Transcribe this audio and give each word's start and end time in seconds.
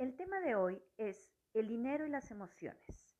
El 0.00 0.16
tema 0.16 0.40
de 0.40 0.54
hoy 0.54 0.82
es 0.96 1.30
el 1.52 1.68
dinero 1.68 2.06
y 2.06 2.08
las 2.08 2.30
emociones. 2.30 3.18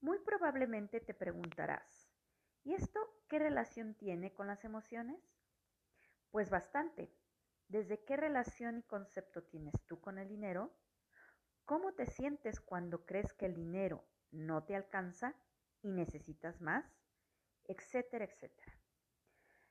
Muy 0.00 0.20
probablemente 0.20 1.00
te 1.00 1.14
preguntarás, 1.14 2.08
¿y 2.62 2.74
esto 2.74 3.00
qué 3.28 3.40
relación 3.40 3.96
tiene 3.96 4.32
con 4.32 4.46
las 4.46 4.64
emociones? 4.64 5.20
Pues 6.30 6.48
bastante. 6.48 7.12
¿Desde 7.66 8.04
qué 8.04 8.16
relación 8.16 8.78
y 8.78 8.82
concepto 8.84 9.42
tienes 9.42 9.74
tú 9.88 10.00
con 10.00 10.18
el 10.18 10.28
dinero? 10.28 10.72
¿Cómo 11.64 11.92
te 11.92 12.06
sientes 12.06 12.60
cuando 12.60 13.04
crees 13.04 13.32
que 13.32 13.46
el 13.46 13.56
dinero 13.56 14.04
no 14.30 14.62
te 14.62 14.76
alcanza 14.76 15.34
y 15.82 15.90
necesitas 15.90 16.60
más? 16.60 16.84
Etcétera, 17.64 18.26
etcétera. 18.26 18.78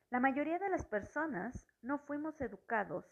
La 0.10 0.20
mayoría 0.20 0.60
de 0.60 0.70
las 0.70 0.86
personas 0.86 1.66
no 1.82 1.98
fuimos 1.98 2.42
educados 2.42 3.06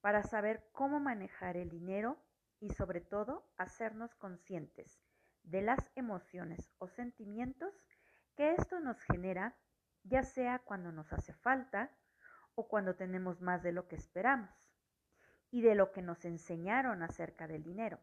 para 0.00 0.24
saber 0.24 0.68
cómo 0.72 0.98
manejar 0.98 1.56
el 1.56 1.70
dinero 1.70 2.20
y 2.60 2.70
sobre 2.70 3.00
todo 3.00 3.48
hacernos 3.56 4.14
conscientes 4.14 5.00
de 5.42 5.62
las 5.62 5.90
emociones 5.94 6.72
o 6.78 6.88
sentimientos 6.88 7.74
que 8.36 8.52
esto 8.52 8.80
nos 8.80 9.00
genera, 9.00 9.56
ya 10.02 10.22
sea 10.22 10.58
cuando 10.60 10.92
nos 10.92 11.12
hace 11.12 11.32
falta 11.32 11.90
o 12.54 12.68
cuando 12.68 12.96
tenemos 12.96 13.40
más 13.40 13.62
de 13.62 13.72
lo 13.72 13.88
que 13.88 13.96
esperamos, 13.96 14.50
y 15.50 15.62
de 15.62 15.74
lo 15.74 15.92
que 15.92 16.02
nos 16.02 16.24
enseñaron 16.24 17.02
acerca 17.02 17.46
del 17.46 17.62
dinero. 17.62 17.98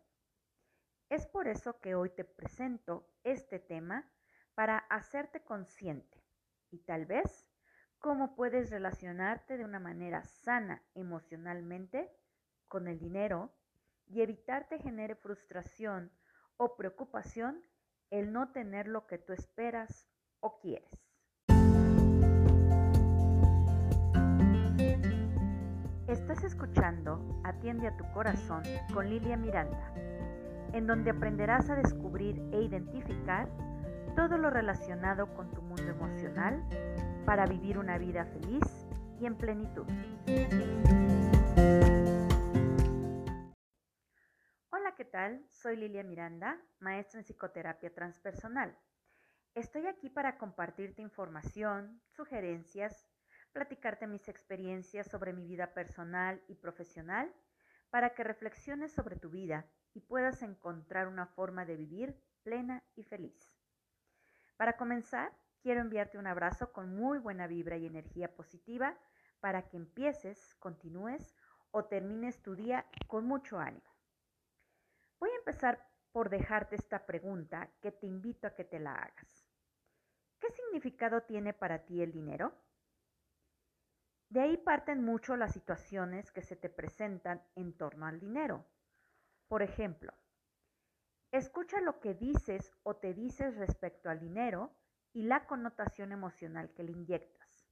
Es 1.10 1.28
por 1.28 1.48
eso 1.48 1.80
que 1.80 1.96
hoy 1.96 2.10
te 2.10 2.24
presento 2.24 3.08
este 3.24 3.60
tema 3.60 4.10
para 4.56 4.78
hacerte 4.78 5.44
consciente 5.44 6.24
y 6.72 6.80
tal 6.80 7.06
vez 7.06 7.48
cómo 8.00 8.36
puedes 8.36 8.72
relacionarte 8.72 9.58
de 9.58 9.66
una 9.66 9.80
manera 9.80 10.24
sana 10.24 10.84
emocionalmente 10.96 12.12
con 12.68 12.88
el 12.88 12.98
dinero 12.98 13.54
y 14.08 14.22
evitarte 14.22 14.80
genere 14.80 15.16
frustración 15.16 16.12
o 16.58 16.76
preocupación 16.76 17.62
el 18.10 18.32
no 18.32 18.52
tener 18.52 18.88
lo 18.88 19.08
que 19.08 19.18
tú 19.18 19.34
esperas 19.34 20.08
o 20.40 20.60
quieres. 20.60 20.90
Estás 26.08 26.44
escuchando 26.44 27.42
Atiende 27.44 27.88
a 27.88 27.98
tu 27.98 28.06
corazón 28.14 28.64
con 28.94 29.10
Lilia 29.10 29.38
Miranda, 29.38 29.94
en 30.74 30.88
donde 30.88 31.12
aprenderás 31.12 31.70
a 31.70 31.76
descubrir 31.76 32.42
e 32.52 32.62
identificar 32.62 33.50
todo 34.16 34.38
lo 34.38 34.50
relacionado 34.50 35.34
con 35.36 35.52
tu 35.52 35.62
mundo 35.62 35.84
emocional 35.84 36.64
para 37.26 37.46
vivir 37.46 37.78
una 37.78 37.98
vida 37.98 38.26
feliz 38.26 38.88
y 39.20 39.26
en 39.26 39.36
plenitud. 39.36 39.86
¿Qué 44.96 45.04
tal? 45.04 45.46
Soy 45.50 45.76
Lilia 45.76 46.04
Miranda, 46.04 46.58
maestra 46.80 47.20
en 47.20 47.26
psicoterapia 47.26 47.94
transpersonal. 47.94 48.78
Estoy 49.54 49.88
aquí 49.88 50.10
para 50.10 50.38
compartirte 50.38 51.02
información, 51.02 52.02
sugerencias, 52.08 53.06
platicarte 53.52 54.08
mis 54.08 54.30
experiencias 54.30 55.08
sobre 55.08 55.34
mi 55.34 55.46
vida 55.48 55.74
personal 55.74 56.42
y 56.48 56.56
profesional 56.56 57.34
para 57.90 58.14
que 58.14 58.24
reflexiones 58.24 58.94
sobre 58.94 59.18
tu 59.18 59.30
vida 59.30 59.66
y 59.94 60.00
puedas 60.00 60.42
encontrar 60.44 61.10
una 61.10 61.26
forma 61.26 61.66
de 61.66 61.76
vivir 61.76 62.18
plena 62.44 62.82
y 62.96 63.04
feliz. 63.04 63.54
Para 64.56 64.78
comenzar, 64.78 65.34
quiero 65.62 65.82
enviarte 65.82 66.18
un 66.18 66.28
abrazo 66.28 66.72
con 66.72 66.96
muy 66.96 67.18
buena 67.18 67.48
vibra 67.48 67.76
y 67.76 67.86
energía 67.86 68.34
positiva 68.34 68.98
para 69.42 69.68
que 69.68 69.76
empieces, 69.76 70.56
continúes 70.56 71.36
o 71.72 71.84
termines 71.84 72.42
tu 72.42 72.56
día 72.56 72.86
con 73.08 73.26
mucho 73.26 73.60
ánimo. 73.60 73.95
Empezar 75.48 75.88
por 76.12 76.30
dejarte 76.32 76.76
esta 76.76 77.06
pregunta 77.06 77.70
que 77.80 77.92
te 77.92 78.08
invito 78.08 78.48
a 78.48 78.56
que 78.56 78.64
te 78.64 78.80
la 78.80 78.96
hagas. 78.96 79.48
¿Qué 80.40 80.50
significado 80.50 81.22
tiene 81.22 81.54
para 81.54 81.86
ti 81.86 82.02
el 82.02 82.12
dinero? 82.12 82.52
De 84.28 84.42
ahí 84.42 84.58
parten 84.58 85.04
mucho 85.04 85.38
las 85.38 85.54
situaciones 85.54 86.32
que 86.32 86.42
se 86.42 86.56
te 86.56 86.68
presentan 86.68 87.44
en 87.54 87.78
torno 87.78 88.08
al 88.08 88.20
dinero. 88.20 88.66
Por 89.48 89.62
ejemplo, 89.62 90.16
escucha 91.30 91.80
lo 91.80 92.00
que 92.00 92.16
dices 92.16 92.74
o 92.82 92.96
te 92.96 93.14
dices 93.14 93.56
respecto 93.58 94.10
al 94.10 94.20
dinero 94.20 94.76
y 95.14 95.22
la 95.22 95.46
connotación 95.46 96.12
emocional 96.12 96.74
que 96.74 96.82
le 96.82 96.94
inyectas. 96.94 97.70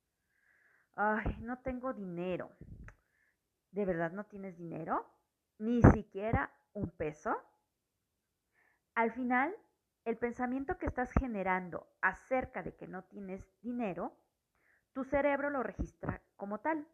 Ay, 0.93 1.37
no 1.39 1.57
tengo 1.63 1.91
dinero. 1.91 2.51
¿De 3.71 3.83
verdad 3.83 4.11
no 4.11 4.27
tienes 4.27 4.59
dinero? 4.59 5.11
Ni 5.57 5.81
siquiera 5.81 6.53
un 6.73 6.91
peso? 6.91 7.35
Al 8.95 9.11
final, 9.11 9.55
el 10.05 10.17
pensamiento 10.17 10.77
que 10.77 10.85
estás 10.85 11.11
generando 11.13 11.87
acerca 12.01 12.61
de 12.61 12.75
que 12.75 12.87
no 12.87 13.03
tienes 13.05 13.43
dinero, 13.61 14.15
tu 14.91 15.03
cerebro 15.03 15.49
lo 15.49 15.63
registra 15.63 16.21
como 16.35 16.59
tal. 16.59 16.87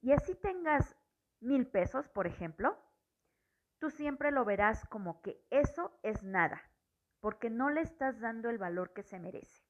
Y 0.00 0.12
así 0.12 0.34
tengas 0.34 0.96
mil 1.40 1.66
pesos, 1.66 2.08
por 2.08 2.26
ejemplo, 2.26 2.78
tú 3.78 3.90
siempre 3.90 4.30
lo 4.30 4.46
verás 4.46 4.86
como 4.86 5.20
que 5.20 5.44
eso 5.50 5.98
es 6.02 6.22
nada, 6.22 6.62
porque 7.20 7.50
no 7.50 7.68
le 7.68 7.82
estás 7.82 8.18
dando 8.20 8.48
el 8.48 8.56
valor 8.56 8.94
que 8.94 9.02
se 9.02 9.18
merece. 9.18 9.66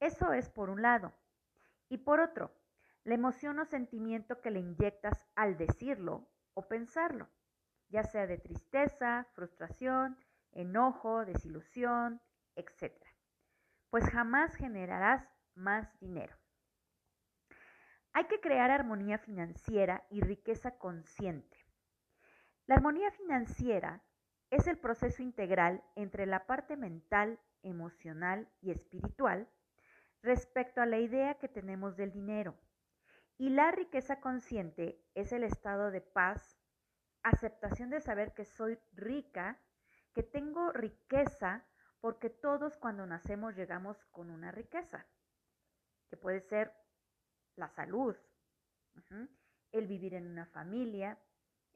Eso 0.00 0.32
es 0.32 0.48
por 0.48 0.70
un 0.70 0.80
lado. 0.80 1.12
Y 1.90 1.98
por 1.98 2.20
otro, 2.20 2.54
la 3.04 3.14
emoción 3.14 3.58
o 3.58 3.66
sentimiento 3.66 4.40
que 4.40 4.50
le 4.50 4.60
inyectas 4.60 5.26
al 5.34 5.58
decirlo 5.58 6.26
o 6.54 6.68
pensarlo 6.68 7.28
ya 7.88 8.04
sea 8.04 8.26
de 8.26 8.38
tristeza, 8.38 9.26
frustración, 9.34 10.16
enojo, 10.52 11.24
desilusión, 11.24 12.20
etc. 12.56 12.92
Pues 13.90 14.04
jamás 14.10 14.54
generarás 14.54 15.28
más 15.54 15.98
dinero. 16.00 16.36
Hay 18.12 18.24
que 18.24 18.40
crear 18.40 18.70
armonía 18.70 19.18
financiera 19.18 20.04
y 20.10 20.20
riqueza 20.20 20.78
consciente. 20.78 21.56
La 22.66 22.76
armonía 22.76 23.10
financiera 23.12 24.02
es 24.50 24.66
el 24.66 24.78
proceso 24.78 25.22
integral 25.22 25.84
entre 25.94 26.26
la 26.26 26.46
parte 26.46 26.76
mental, 26.76 27.38
emocional 27.62 28.48
y 28.60 28.70
espiritual 28.70 29.48
respecto 30.22 30.80
a 30.80 30.86
la 30.86 30.98
idea 30.98 31.34
que 31.34 31.48
tenemos 31.48 31.96
del 31.96 32.12
dinero. 32.12 32.54
Y 33.36 33.50
la 33.50 33.70
riqueza 33.70 34.20
consciente 34.20 35.00
es 35.14 35.32
el 35.32 35.44
estado 35.44 35.90
de 35.90 36.00
paz, 36.00 36.58
aceptación 37.22 37.90
de 37.90 38.00
saber 38.00 38.34
que 38.34 38.44
soy 38.44 38.78
rica, 38.92 39.60
que 40.18 40.24
tengo 40.24 40.72
riqueza, 40.72 41.64
porque 42.00 42.28
todos 42.28 42.76
cuando 42.76 43.06
nacemos 43.06 43.54
llegamos 43.54 44.04
con 44.06 44.30
una 44.30 44.50
riqueza, 44.50 45.06
que 46.10 46.16
puede 46.16 46.40
ser 46.40 46.74
la 47.54 47.68
salud, 47.68 48.16
el 49.70 49.86
vivir 49.86 50.14
en 50.14 50.26
una 50.26 50.46
familia, 50.46 51.16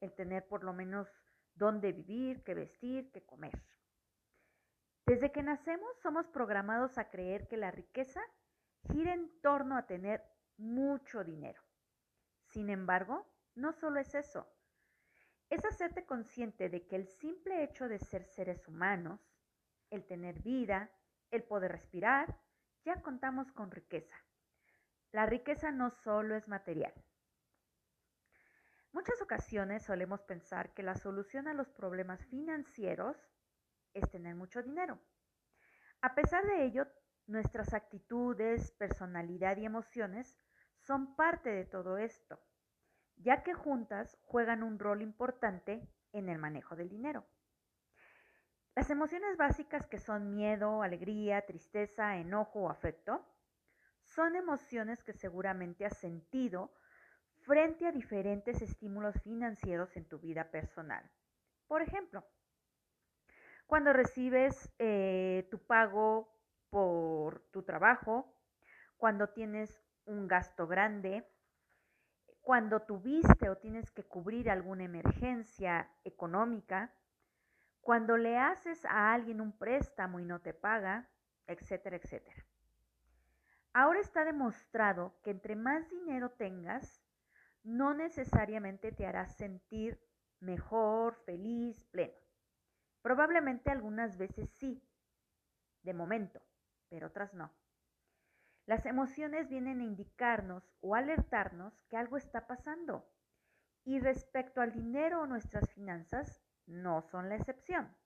el 0.00 0.12
tener 0.16 0.48
por 0.48 0.64
lo 0.64 0.72
menos 0.72 1.08
dónde 1.54 1.92
vivir, 1.92 2.42
qué 2.42 2.54
vestir, 2.54 3.12
qué 3.12 3.24
comer. 3.24 3.62
Desde 5.06 5.30
que 5.30 5.44
nacemos 5.44 5.96
somos 6.00 6.26
programados 6.26 6.98
a 6.98 7.10
creer 7.10 7.46
que 7.46 7.56
la 7.56 7.70
riqueza 7.70 8.22
gira 8.90 9.14
en 9.14 9.40
torno 9.40 9.76
a 9.76 9.86
tener 9.86 10.20
mucho 10.56 11.22
dinero. 11.22 11.62
Sin 12.48 12.70
embargo, 12.70 13.24
no 13.54 13.72
solo 13.72 14.00
es 14.00 14.12
eso, 14.16 14.52
es 15.52 15.66
hacerte 15.66 16.06
consciente 16.06 16.70
de 16.70 16.86
que 16.86 16.96
el 16.96 17.06
simple 17.06 17.62
hecho 17.62 17.86
de 17.86 17.98
ser 17.98 18.24
seres 18.24 18.66
humanos, 18.66 19.20
el 19.90 20.06
tener 20.06 20.40
vida, 20.40 20.90
el 21.30 21.42
poder 21.42 21.72
respirar, 21.72 22.40
ya 22.86 23.02
contamos 23.02 23.52
con 23.52 23.70
riqueza. 23.70 24.16
La 25.10 25.26
riqueza 25.26 25.70
no 25.70 25.90
solo 25.90 26.36
es 26.36 26.48
material. 26.48 26.94
Muchas 28.92 29.20
ocasiones 29.20 29.84
solemos 29.84 30.22
pensar 30.22 30.72
que 30.72 30.82
la 30.82 30.94
solución 30.94 31.46
a 31.46 31.52
los 31.52 31.68
problemas 31.68 32.24
financieros 32.28 33.18
es 33.92 34.10
tener 34.10 34.34
mucho 34.34 34.62
dinero. 34.62 35.02
A 36.00 36.14
pesar 36.14 36.46
de 36.46 36.64
ello, 36.64 36.86
nuestras 37.26 37.74
actitudes, 37.74 38.72
personalidad 38.72 39.58
y 39.58 39.66
emociones 39.66 40.34
son 40.78 41.14
parte 41.14 41.50
de 41.50 41.66
todo 41.66 41.98
esto 41.98 42.40
ya 43.16 43.42
que 43.42 43.54
juntas 43.54 44.18
juegan 44.22 44.62
un 44.62 44.78
rol 44.78 45.02
importante 45.02 45.88
en 46.12 46.28
el 46.28 46.38
manejo 46.38 46.76
del 46.76 46.88
dinero. 46.88 47.26
Las 48.74 48.88
emociones 48.90 49.36
básicas 49.36 49.86
que 49.86 49.98
son 49.98 50.30
miedo, 50.30 50.82
alegría, 50.82 51.44
tristeza, 51.44 52.16
enojo 52.16 52.60
o 52.60 52.70
afecto, 52.70 53.24
son 54.02 54.34
emociones 54.34 55.02
que 55.02 55.12
seguramente 55.12 55.84
has 55.84 55.98
sentido 55.98 56.72
frente 57.40 57.86
a 57.86 57.92
diferentes 57.92 58.62
estímulos 58.62 59.20
financieros 59.22 59.96
en 59.96 60.06
tu 60.06 60.18
vida 60.18 60.50
personal. 60.50 61.10
Por 61.66 61.82
ejemplo, 61.82 62.24
cuando 63.66 63.92
recibes 63.92 64.70
eh, 64.78 65.48
tu 65.50 65.58
pago 65.58 66.32
por 66.70 67.40
tu 67.50 67.62
trabajo, 67.62 68.34
cuando 68.96 69.28
tienes 69.28 69.82
un 70.04 70.28
gasto 70.28 70.66
grande, 70.66 71.26
cuando 72.42 72.80
tuviste 72.80 73.48
o 73.48 73.56
tienes 73.56 73.90
que 73.92 74.02
cubrir 74.02 74.50
alguna 74.50 74.84
emergencia 74.84 75.88
económica, 76.04 76.92
cuando 77.80 78.16
le 78.16 78.36
haces 78.36 78.84
a 78.84 79.12
alguien 79.14 79.40
un 79.40 79.56
préstamo 79.56 80.20
y 80.20 80.24
no 80.24 80.40
te 80.40 80.52
paga, 80.52 81.08
etcétera, 81.46 81.96
etcétera. 81.96 82.44
Ahora 83.72 84.00
está 84.00 84.24
demostrado 84.24 85.14
que 85.22 85.30
entre 85.30 85.56
más 85.56 85.88
dinero 85.88 86.30
tengas, 86.30 87.00
no 87.62 87.94
necesariamente 87.94 88.92
te 88.92 89.06
harás 89.06 89.36
sentir 89.36 90.00
mejor, 90.40 91.14
feliz, 91.24 91.84
pleno. 91.86 92.14
Probablemente 93.02 93.70
algunas 93.70 94.16
veces 94.18 94.50
sí, 94.50 94.82
de 95.82 95.94
momento, 95.94 96.40
pero 96.88 97.06
otras 97.06 97.32
no. 97.34 97.50
Las 98.66 98.86
emociones 98.86 99.48
vienen 99.48 99.80
a 99.80 99.84
indicarnos 99.84 100.72
o 100.80 100.94
alertarnos 100.94 101.82
que 101.88 101.96
algo 101.96 102.16
está 102.16 102.46
pasando. 102.46 103.08
Y 103.84 103.98
respecto 103.98 104.60
al 104.60 104.72
dinero 104.72 105.22
o 105.22 105.26
nuestras 105.26 105.72
finanzas, 105.72 106.40
no 106.66 107.02
son 107.02 107.28
la 107.28 107.36
excepción. 107.36 107.96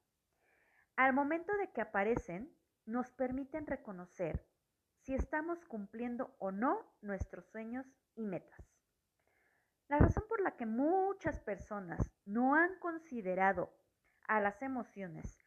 Al 0.97 1.13
momento 1.13 1.55
de 1.59 1.71
que 1.73 1.83
aparecen, 1.83 2.57
nos 2.87 3.13
permiten 3.13 3.67
reconocer 3.67 4.47
si 5.03 5.15
estamos 5.15 5.65
cumpliendo 5.67 6.35
o 6.39 6.51
no 6.51 6.97
nuestros 7.03 7.47
sueños 7.51 7.87
y 8.15 8.27
metas. 8.27 8.77
La 9.89 9.99
razón 9.99 10.25
por 10.29 10.41
la 10.41 10.57
que 10.57 10.67
muchas 10.67 11.39
personas 11.41 12.11
no 12.25 12.55
han 12.55 12.79
considerado 12.79 13.77
a 14.27 14.41
las 14.41 14.63
emociones 14.63 15.39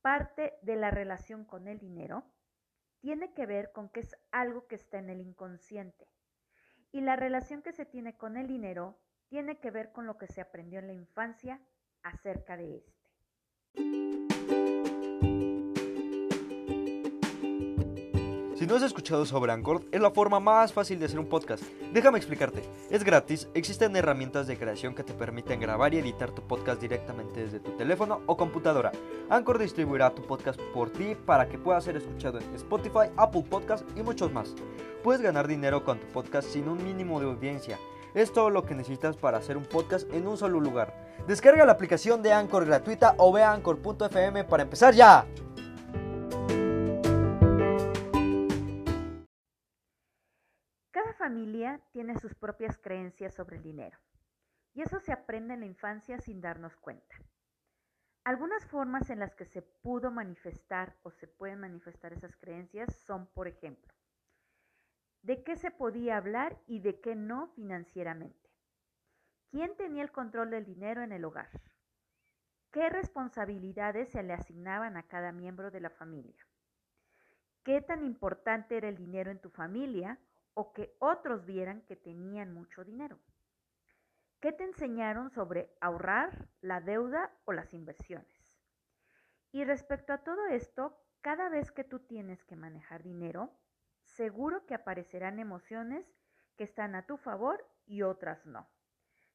parte 0.00 0.58
de 0.62 0.76
la 0.76 0.90
relación 0.90 1.44
con 1.44 1.68
el 1.68 1.78
dinero 1.78 2.33
tiene 3.04 3.34
que 3.34 3.44
ver 3.44 3.70
con 3.70 3.90
que 3.90 4.00
es 4.00 4.16
algo 4.30 4.66
que 4.66 4.76
está 4.76 4.98
en 4.98 5.10
el 5.10 5.20
inconsciente. 5.20 6.08
Y 6.90 7.02
la 7.02 7.16
relación 7.16 7.60
que 7.60 7.74
se 7.74 7.84
tiene 7.84 8.16
con 8.16 8.38
el 8.38 8.46
dinero 8.46 8.98
tiene 9.28 9.60
que 9.60 9.70
ver 9.70 9.92
con 9.92 10.06
lo 10.06 10.16
que 10.16 10.26
se 10.26 10.40
aprendió 10.40 10.78
en 10.78 10.86
la 10.86 10.94
infancia 10.94 11.60
acerca 12.02 12.56
de 12.56 12.78
este. 12.78 14.53
Si 18.64 18.68
no 18.70 18.76
has 18.76 18.82
escuchado 18.82 19.26
sobre 19.26 19.52
Anchor, 19.52 19.82
es 19.92 20.00
la 20.00 20.10
forma 20.10 20.40
más 20.40 20.72
fácil 20.72 20.98
de 20.98 21.04
hacer 21.04 21.18
un 21.18 21.28
podcast. 21.28 21.62
Déjame 21.92 22.16
explicarte. 22.16 22.62
Es 22.88 23.04
gratis, 23.04 23.46
existen 23.52 23.94
herramientas 23.94 24.46
de 24.46 24.56
creación 24.56 24.94
que 24.94 25.04
te 25.04 25.12
permiten 25.12 25.60
grabar 25.60 25.92
y 25.92 25.98
editar 25.98 26.30
tu 26.30 26.40
podcast 26.40 26.80
directamente 26.80 27.44
desde 27.44 27.60
tu 27.60 27.72
teléfono 27.72 28.22
o 28.24 28.38
computadora. 28.38 28.90
Anchor 29.28 29.58
distribuirá 29.58 30.14
tu 30.14 30.22
podcast 30.22 30.58
por 30.72 30.88
ti 30.88 31.14
para 31.14 31.46
que 31.46 31.58
pueda 31.58 31.78
ser 31.82 31.98
escuchado 31.98 32.38
en 32.38 32.54
Spotify, 32.54 33.10
Apple 33.18 33.44
Podcast 33.50 33.86
y 33.98 34.02
muchos 34.02 34.32
más. 34.32 34.54
Puedes 35.02 35.20
ganar 35.20 35.46
dinero 35.46 35.84
con 35.84 36.00
tu 36.00 36.06
podcast 36.06 36.48
sin 36.48 36.66
un 36.66 36.82
mínimo 36.82 37.20
de 37.20 37.26
audiencia. 37.26 37.78
Es 38.14 38.32
todo 38.32 38.48
lo 38.48 38.64
que 38.64 38.74
necesitas 38.74 39.14
para 39.14 39.36
hacer 39.36 39.58
un 39.58 39.66
podcast 39.66 40.10
en 40.10 40.26
un 40.26 40.38
solo 40.38 40.58
lugar. 40.58 40.94
Descarga 41.28 41.66
la 41.66 41.72
aplicación 41.72 42.22
de 42.22 42.32
Anchor 42.32 42.64
gratuita 42.64 43.14
o 43.18 43.30
ve 43.30 43.42
anchor.fm 43.42 44.44
para 44.44 44.62
empezar 44.62 44.94
ya. 44.94 45.26
Familia 51.34 51.80
tiene 51.90 52.16
sus 52.20 52.32
propias 52.36 52.78
creencias 52.78 53.34
sobre 53.34 53.56
el 53.56 53.62
dinero, 53.64 53.98
y 54.72 54.82
eso 54.82 55.00
se 55.00 55.12
aprende 55.12 55.54
en 55.54 55.60
la 55.60 55.66
infancia 55.66 56.16
sin 56.20 56.40
darnos 56.40 56.76
cuenta. 56.76 57.16
Algunas 58.22 58.64
formas 58.66 59.10
en 59.10 59.18
las 59.18 59.34
que 59.34 59.44
se 59.44 59.60
pudo 59.60 60.12
manifestar 60.12 60.96
o 61.02 61.10
se 61.10 61.26
pueden 61.26 61.58
manifestar 61.58 62.12
esas 62.12 62.36
creencias 62.36 62.94
son, 62.94 63.26
por 63.26 63.48
ejemplo, 63.48 63.92
de 65.22 65.42
qué 65.42 65.56
se 65.56 65.72
podía 65.72 66.18
hablar 66.18 66.56
y 66.68 66.78
de 66.78 67.00
qué 67.00 67.16
no 67.16 67.48
financieramente. 67.48 68.48
¿Quién 69.50 69.76
tenía 69.76 70.04
el 70.04 70.12
control 70.12 70.50
del 70.50 70.64
dinero 70.64 71.02
en 71.02 71.10
el 71.10 71.24
hogar? 71.24 71.50
¿Qué 72.70 72.90
responsabilidades 72.90 74.08
se 74.10 74.22
le 74.22 74.34
asignaban 74.34 74.96
a 74.96 75.02
cada 75.02 75.32
miembro 75.32 75.72
de 75.72 75.80
la 75.80 75.90
familia? 75.90 76.46
¿Qué 77.64 77.80
tan 77.80 78.04
importante 78.04 78.76
era 78.76 78.88
el 78.88 78.96
dinero 78.96 79.32
en 79.32 79.40
tu 79.40 79.50
familia 79.50 80.20
o 80.54 80.72
que 80.72 80.96
otros 81.00 81.44
vieran 81.44 81.82
que 81.82 81.96
tenían 81.96 82.52
mucho 82.52 82.84
dinero. 82.84 83.18
¿Qué 84.40 84.52
te 84.52 84.64
enseñaron 84.64 85.30
sobre 85.30 85.74
ahorrar, 85.80 86.48
la 86.60 86.80
deuda 86.80 87.32
o 87.44 87.52
las 87.52 87.72
inversiones? 87.74 88.58
Y 89.52 89.64
respecto 89.64 90.12
a 90.12 90.18
todo 90.18 90.46
esto, 90.46 90.98
cada 91.20 91.48
vez 91.48 91.72
que 91.72 91.84
tú 91.84 92.00
tienes 92.00 92.44
que 92.44 92.56
manejar 92.56 93.02
dinero, 93.02 93.50
seguro 94.02 94.66
que 94.66 94.74
aparecerán 94.74 95.38
emociones 95.38 96.06
que 96.56 96.64
están 96.64 96.94
a 96.94 97.06
tu 97.06 97.16
favor 97.16 97.66
y 97.86 98.02
otras 98.02 98.44
no, 98.46 98.68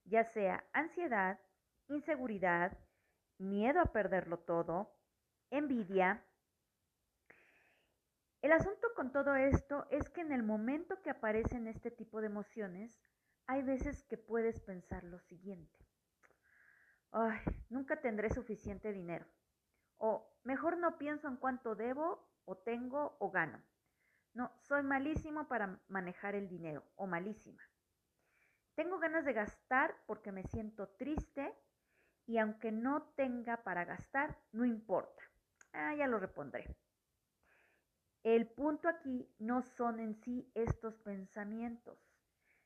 ya 0.04 0.24
sea 0.24 0.64
ansiedad, 0.74 1.40
inseguridad, 1.88 2.78
miedo 3.38 3.82
a 3.82 3.92
perderlo 3.92 4.40
todo, 4.40 4.94
envidia, 5.50 6.24
el 8.42 8.52
asunto 8.54 8.88
con 8.96 9.12
todo 9.12 9.36
esto 9.36 9.86
es 9.90 10.10
que 10.10 10.22
en 10.22 10.32
el 10.32 10.44
momento 10.44 11.02
que 11.02 11.10
aparecen 11.10 11.68
este 11.68 11.92
tipo 11.92 12.22
de 12.22 12.28
emociones, 12.28 13.02
hay 13.48 13.64
veces 13.64 14.04
que 14.04 14.18
puedes 14.18 14.62
pensar 14.62 15.04
lo 15.04 15.20
siguiente. 15.20 15.78
Ay, 17.12 17.40
nunca 17.70 18.00
tendré 18.00 18.30
suficiente 18.30 18.94
dinero. 18.94 19.26
O 19.98 20.40
mejor 20.44 20.78
no 20.78 20.98
pienso 20.98 21.28
en 21.28 21.38
cuánto 21.38 21.76
debo 21.76 22.30
o 22.46 22.58
tengo 22.58 23.18
o 23.20 23.32
gano. 23.32 23.62
No, 24.34 24.52
soy 24.62 24.84
malísimo 24.84 25.48
para 25.48 25.82
manejar 25.88 26.36
el 26.36 26.48
dinero 26.48 26.84
o 26.96 27.08
malísima. 27.08 27.62
Tengo 28.76 29.00
ganas 29.00 29.26
de 29.26 29.34
gastar 29.34 29.96
porque 30.06 30.32
me 30.32 30.44
siento 30.44 30.88
triste 30.90 31.54
y 32.26 32.38
aunque 32.38 32.72
no 32.72 33.12
tenga 33.16 33.64
para 33.64 33.84
gastar, 33.84 34.38
no 34.52 34.64
importa. 34.64 35.22
Ah, 35.74 35.96
ya 35.96 36.08
lo 36.08 36.20
repondré. 36.20 36.78
El 38.24 38.48
punto 38.48 38.90
aquí 38.90 39.34
no 39.40 39.62
son 39.62 40.00
en 40.00 40.16
sí 40.16 40.52
estos 40.54 40.98
pensamientos, 41.00 41.98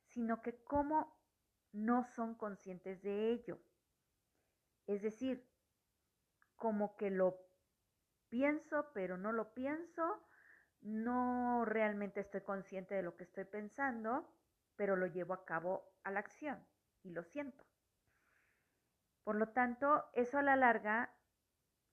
sino 0.05 0.41
que 0.41 0.63
cómo 0.63 1.15
no 1.71 2.03
son 2.03 2.35
conscientes 2.35 3.01
de 3.01 3.31
ello. 3.31 3.59
Es 4.87 5.01
decir, 5.01 5.47
como 6.55 6.95
que 6.97 7.11
lo 7.11 7.39
pienso, 8.29 8.91
pero 8.93 9.17
no 9.17 9.31
lo 9.31 9.53
pienso, 9.53 10.23
no 10.81 11.65
realmente 11.65 12.19
estoy 12.19 12.41
consciente 12.41 12.95
de 12.95 13.03
lo 13.03 13.15
que 13.15 13.23
estoy 13.23 13.45
pensando, 13.45 14.27
pero 14.75 14.95
lo 14.95 15.05
llevo 15.05 15.33
a 15.33 15.45
cabo 15.45 15.93
a 16.03 16.11
la 16.11 16.19
acción 16.19 16.65
y 17.03 17.11
lo 17.11 17.23
siento. 17.23 17.63
Por 19.23 19.35
lo 19.35 19.49
tanto, 19.49 20.09
eso 20.13 20.37
a 20.37 20.41
la 20.41 20.55
larga 20.55 21.13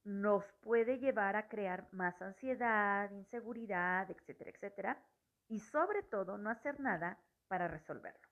nos 0.05 0.45
puede 0.61 0.99
llevar 0.99 1.37
a 1.37 1.49
crear 1.49 1.89
más 1.93 2.21
ansiedad, 2.23 3.11
inseguridad, 3.11 4.11
etcétera, 4.11 4.51
etcétera, 4.51 5.05
y 5.49 5.61
sobre 5.61 6.03
todo 6.03 6.39
no 6.39 6.51
hacer 6.51 6.81
nada 6.81 7.19
para 7.49 7.69
resolverlo. 7.69 8.29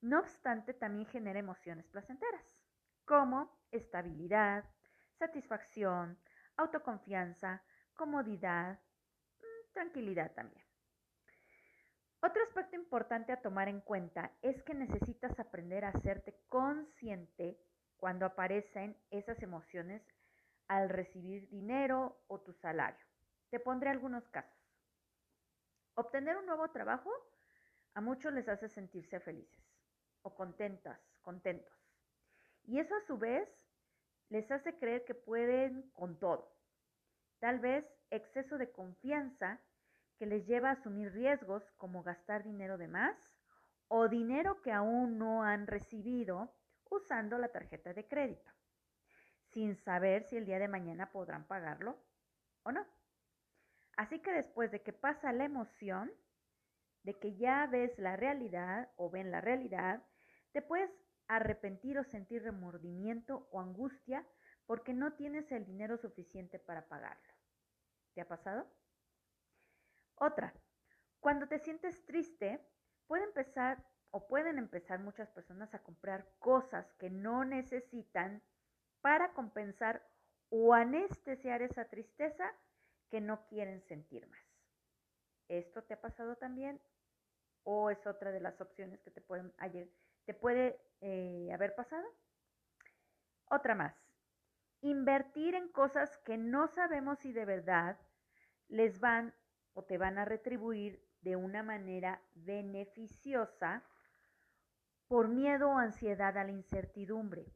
No 0.00 0.20
obstante, 0.20 0.74
también 0.74 1.06
genera 1.06 1.38
emociones 1.38 1.86
placenteras, 1.88 2.58
como 3.04 3.58
estabilidad, 3.70 4.64
satisfacción, 5.18 6.18
autoconfianza, 6.56 7.62
comodidad, 7.94 8.78
mm, 9.40 9.72
tranquilidad 9.72 10.32
también. 10.32 10.64
Otro 12.20 12.42
aspecto 12.42 12.76
importante 12.76 13.32
a 13.32 13.40
tomar 13.40 13.68
en 13.68 13.80
cuenta 13.80 14.32
es 14.42 14.62
que 14.62 14.74
necesitas 14.74 15.38
aprender 15.38 15.84
a 15.84 15.90
hacerte 15.90 16.38
consciente 16.48 17.58
cuando 17.96 18.26
aparecen 18.26 18.96
esas 19.10 19.42
emociones 19.42 20.02
al 20.68 20.88
recibir 20.88 21.48
dinero 21.48 22.20
o 22.26 22.40
tu 22.40 22.52
salario. 22.52 23.04
Te 23.50 23.60
pondré 23.60 23.90
algunos 23.90 24.28
casos. 24.28 24.56
Obtener 25.94 26.36
un 26.36 26.46
nuevo 26.46 26.70
trabajo 26.70 27.10
a 27.94 28.00
muchos 28.00 28.32
les 28.32 28.48
hace 28.48 28.68
sentirse 28.68 29.20
felices 29.20 29.64
o 30.22 30.34
contentas, 30.34 31.00
contentos. 31.22 31.74
Y 32.64 32.80
eso 32.80 32.94
a 32.94 33.00
su 33.06 33.16
vez 33.16 33.48
les 34.28 34.50
hace 34.50 34.76
creer 34.76 35.04
que 35.04 35.14
pueden 35.14 35.90
con 35.92 36.18
todo. 36.18 36.52
Tal 37.38 37.60
vez 37.60 37.86
exceso 38.10 38.58
de 38.58 38.70
confianza 38.70 39.60
que 40.18 40.26
les 40.26 40.46
lleva 40.46 40.70
a 40.70 40.72
asumir 40.72 41.12
riesgos 41.12 41.70
como 41.76 42.02
gastar 42.02 42.42
dinero 42.42 42.76
de 42.76 42.88
más 42.88 43.16
o 43.88 44.08
dinero 44.08 44.60
que 44.62 44.72
aún 44.72 45.18
no 45.18 45.44
han 45.44 45.66
recibido 45.66 46.52
usando 46.90 47.38
la 47.38 47.48
tarjeta 47.48 47.92
de 47.92 48.06
crédito 48.06 48.50
sin 49.56 49.74
saber 49.74 50.22
si 50.24 50.36
el 50.36 50.44
día 50.44 50.58
de 50.58 50.68
mañana 50.68 51.10
podrán 51.12 51.46
pagarlo 51.46 51.98
o 52.62 52.72
no. 52.72 52.86
Así 53.96 54.20
que 54.20 54.30
después 54.30 54.70
de 54.70 54.82
que 54.82 54.92
pasa 54.92 55.32
la 55.32 55.46
emoción, 55.46 56.12
de 57.04 57.18
que 57.18 57.38
ya 57.38 57.66
ves 57.66 57.98
la 57.98 58.16
realidad 58.16 58.92
o 58.96 59.08
ven 59.08 59.30
la 59.30 59.40
realidad, 59.40 60.04
te 60.52 60.60
puedes 60.60 60.90
arrepentir 61.26 61.98
o 61.98 62.04
sentir 62.04 62.42
remordimiento 62.42 63.48
o 63.50 63.58
angustia 63.58 64.26
porque 64.66 64.92
no 64.92 65.14
tienes 65.14 65.50
el 65.50 65.64
dinero 65.64 65.96
suficiente 65.96 66.58
para 66.58 66.86
pagarlo. 66.86 67.32
¿Te 68.12 68.20
ha 68.20 68.28
pasado? 68.28 68.70
Otra, 70.16 70.52
cuando 71.18 71.48
te 71.48 71.60
sientes 71.60 72.04
triste, 72.04 72.60
puede 73.06 73.24
empezar 73.24 73.82
o 74.10 74.28
pueden 74.28 74.58
empezar 74.58 75.00
muchas 75.00 75.30
personas 75.30 75.72
a 75.72 75.82
comprar 75.82 76.28
cosas 76.40 76.92
que 76.98 77.08
no 77.08 77.46
necesitan 77.46 78.42
para 79.06 79.32
compensar 79.34 80.04
o 80.48 80.74
anestesiar 80.74 81.62
esa 81.62 81.84
tristeza 81.84 82.52
que 83.08 83.20
no 83.20 83.46
quieren 83.46 83.80
sentir 83.82 84.26
más. 84.26 84.44
¿Esto 85.46 85.84
te 85.84 85.94
ha 85.94 86.00
pasado 86.00 86.34
también? 86.34 86.82
¿O 87.62 87.88
es 87.90 88.04
otra 88.04 88.32
de 88.32 88.40
las 88.40 88.60
opciones 88.60 89.00
que 89.02 89.12
te, 89.12 89.20
pueden, 89.20 89.54
te 90.24 90.34
puede 90.34 90.80
eh, 91.00 91.52
haber 91.54 91.76
pasado? 91.76 92.04
Otra 93.44 93.76
más. 93.76 93.94
Invertir 94.80 95.54
en 95.54 95.68
cosas 95.68 96.18
que 96.24 96.36
no 96.36 96.66
sabemos 96.66 97.20
si 97.20 97.32
de 97.32 97.44
verdad 97.44 98.00
les 98.66 98.98
van 98.98 99.32
o 99.74 99.84
te 99.84 99.98
van 99.98 100.18
a 100.18 100.24
retribuir 100.24 101.00
de 101.20 101.36
una 101.36 101.62
manera 101.62 102.20
beneficiosa 102.34 103.84
por 105.06 105.28
miedo 105.28 105.70
o 105.70 105.78
ansiedad 105.78 106.36
a 106.36 106.42
la 106.42 106.50
incertidumbre 106.50 107.54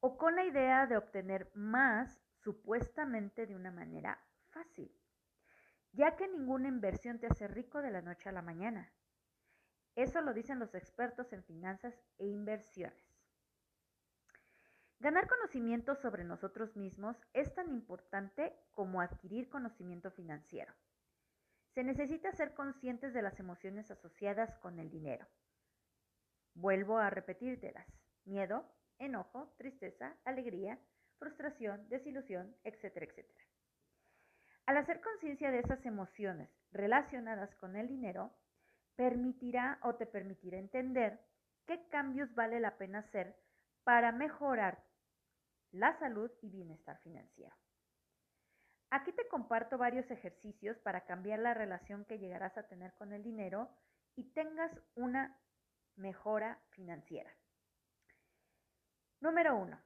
o 0.00 0.16
con 0.16 0.36
la 0.36 0.44
idea 0.44 0.86
de 0.86 0.96
obtener 0.96 1.50
más 1.54 2.20
supuestamente 2.42 3.46
de 3.46 3.56
una 3.56 3.70
manera 3.70 4.18
fácil, 4.50 4.92
ya 5.92 6.16
que 6.16 6.28
ninguna 6.28 6.68
inversión 6.68 7.18
te 7.18 7.26
hace 7.26 7.48
rico 7.48 7.82
de 7.82 7.90
la 7.90 8.02
noche 8.02 8.28
a 8.28 8.32
la 8.32 8.42
mañana. 8.42 8.92
Eso 9.94 10.20
lo 10.20 10.32
dicen 10.32 10.60
los 10.60 10.74
expertos 10.74 11.32
en 11.32 11.42
finanzas 11.42 11.94
e 12.18 12.26
inversiones. 12.26 13.08
Ganar 15.00 15.28
conocimiento 15.28 15.94
sobre 15.94 16.24
nosotros 16.24 16.76
mismos 16.76 17.16
es 17.32 17.54
tan 17.54 17.70
importante 17.70 18.52
como 18.72 19.00
adquirir 19.00 19.48
conocimiento 19.48 20.10
financiero. 20.10 20.72
Se 21.74 21.84
necesita 21.84 22.32
ser 22.32 22.54
conscientes 22.54 23.14
de 23.14 23.22
las 23.22 23.38
emociones 23.38 23.90
asociadas 23.90 24.56
con 24.56 24.80
el 24.80 24.90
dinero. 24.90 25.26
Vuelvo 26.54 26.98
a 26.98 27.10
repetírtelas. 27.10 27.86
Miedo, 28.24 28.68
enojo, 28.98 29.52
tristeza, 29.56 30.16
alegría, 30.24 30.78
frustración, 31.18 31.88
desilusión, 31.88 32.54
etcétera, 32.64 33.06
etcétera. 33.06 33.44
Al 34.66 34.76
hacer 34.76 35.00
conciencia 35.00 35.50
de 35.50 35.60
esas 35.60 35.84
emociones 35.86 36.50
relacionadas 36.70 37.54
con 37.56 37.76
el 37.76 37.88
dinero, 37.88 38.32
permitirá 38.96 39.78
o 39.82 39.94
te 39.94 40.06
permitirá 40.06 40.58
entender 40.58 41.20
qué 41.66 41.86
cambios 41.88 42.34
vale 42.34 42.60
la 42.60 42.76
pena 42.76 42.98
hacer 42.98 43.36
para 43.84 44.12
mejorar 44.12 44.84
la 45.70 45.98
salud 45.98 46.30
y 46.42 46.50
bienestar 46.50 46.98
financiero. 47.02 47.54
Aquí 48.90 49.12
te 49.12 49.28
comparto 49.28 49.76
varios 49.76 50.10
ejercicios 50.10 50.78
para 50.78 51.04
cambiar 51.04 51.40
la 51.40 51.54
relación 51.54 52.04
que 52.06 52.18
llegarás 52.18 52.56
a 52.56 52.68
tener 52.68 52.94
con 52.94 53.12
el 53.12 53.22
dinero 53.22 53.68
y 54.16 54.24
tengas 54.32 54.72
una 54.94 55.38
mejora 55.96 56.58
financiera. 56.70 57.30
Número 59.20 59.56
1. 59.56 59.76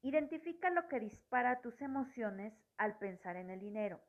Identifica 0.00 0.70
lo 0.70 0.88
que 0.88 0.98
dispara 0.98 1.60
tus 1.60 1.82
emociones 1.82 2.54
al 2.78 2.96
pensar 2.96 3.36
en 3.36 3.50
el 3.50 3.60
dinero. 3.60 4.00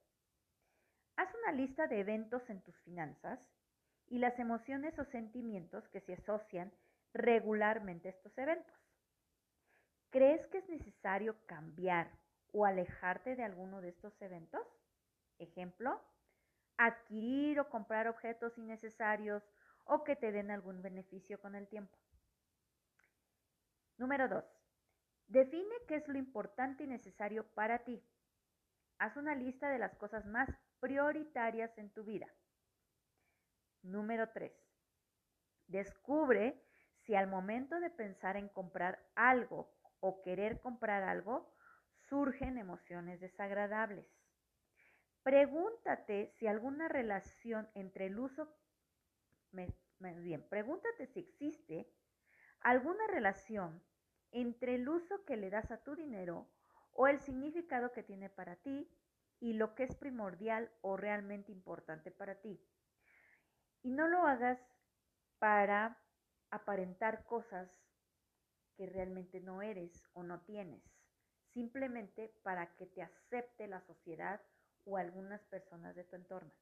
Haz 1.18 1.28
una 1.36 1.52
lista 1.52 1.88
de 1.88 2.00
eventos 2.00 2.50
en 2.50 2.62
tus 2.62 2.80
finanzas 2.80 3.40
y 4.08 4.20
las 4.20 4.40
emociones 4.40 4.98
o 5.00 5.04
sentimientos 5.04 5.90
que 5.90 6.00
se 6.00 6.14
asocian 6.14 6.72
regularmente 7.14 8.08
a 8.08 8.12
estos 8.12 8.38
eventos. 8.38 8.74
¿Crees 10.12 10.48
que 10.48 10.60
es 10.60 10.70
necesario 10.70 11.36
cambiar 11.46 12.10
o 12.54 12.66
alejarte 12.66 13.36
de 13.36 13.44
alguno 13.44 13.82
de 13.82 13.90
estos 13.90 14.20
eventos? 14.22 14.66
Ejemplo, 15.40 16.02
adquirir 16.78 17.60
o 17.60 17.70
comprar 17.70 18.08
objetos 18.08 18.58
innecesarios 18.58 19.44
o 19.84 20.06
que 20.06 20.16
te 20.16 20.32
den 20.32 20.52
algún 20.52 20.82
beneficio 20.82 21.42
con 21.42 21.54
el 21.56 21.68
tiempo. 21.68 21.98
Número 24.04 24.28
2. 24.28 24.44
Define 25.28 25.76
qué 25.88 25.96
es 25.96 26.06
lo 26.10 26.18
importante 26.18 26.84
y 26.84 26.88
necesario 26.88 27.48
para 27.54 27.86
ti. 27.86 28.04
Haz 28.98 29.16
una 29.16 29.34
lista 29.34 29.70
de 29.70 29.80
las 29.80 29.96
cosas 29.96 30.26
más 30.26 30.50
prioritarias 30.82 31.78
en 31.78 31.90
tu 31.90 32.04
vida. 32.04 32.28
Número 33.82 34.30
3. 34.34 34.52
Descubre 35.68 36.62
si 36.98 37.16
al 37.16 37.28
momento 37.28 37.80
de 37.80 37.92
pensar 37.92 38.36
en 38.36 38.50
comprar 38.50 39.00
algo 39.16 39.74
o 40.02 40.22
querer 40.22 40.60
comprar 40.60 41.04
algo, 41.04 41.56
surgen 42.10 42.58
emociones 42.58 43.22
desagradables. 43.22 44.06
Pregúntate 45.24 46.34
si 46.34 46.48
alguna 46.48 46.90
relación 46.90 47.70
entre 47.74 48.08
el 48.08 48.20
uso, 48.20 48.54
bien, 49.52 50.46
pregúntate 50.50 51.08
si 51.08 51.22
existe 51.22 51.90
alguna 52.60 53.08
relación 53.08 53.82
entre 54.34 54.76
el 54.76 54.90
uso 54.90 55.24
que 55.26 55.38
le 55.38 55.50
das 55.50 55.72
a 55.72 55.84
tu 55.84 55.96
dinero 55.96 56.50
o 56.92 57.08
el 57.08 57.20
significado 57.20 57.92
que 57.92 58.04
tiene 58.04 58.30
para 58.30 58.56
ti 58.58 58.92
y 59.40 59.54
lo 59.54 59.76
que 59.76 59.84
es 59.84 59.96
primordial 59.96 60.72
o 60.82 60.98
realmente 60.98 61.52
importante 61.52 62.12
para 62.12 62.36
ti. 62.36 62.60
Y 63.82 63.92
no 63.92 64.08
lo 64.08 64.26
hagas 64.26 64.60
para 65.40 66.02
aparentar 66.50 67.26
cosas 67.26 67.70
que 68.76 68.88
realmente 68.88 69.40
no 69.40 69.62
eres 69.62 70.04
o 70.14 70.24
no 70.24 70.42
tienes, 70.42 70.84
simplemente 71.54 72.34
para 72.44 72.76
que 72.76 72.88
te 72.88 73.04
acepte 73.04 73.68
la 73.68 73.82
sociedad 73.82 74.42
o 74.86 74.98
algunas 74.98 75.44
personas 75.46 75.96
de 75.96 76.04
tu 76.06 76.16
entorno. 76.16 76.54